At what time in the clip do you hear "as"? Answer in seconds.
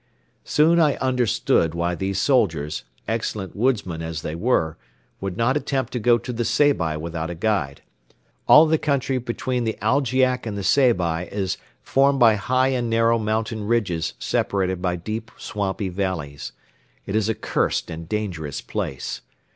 4.01-4.23